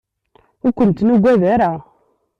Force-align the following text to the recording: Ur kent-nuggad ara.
Ur 0.65 0.71
kent-nuggad 0.77 1.41
ara. 1.53 1.71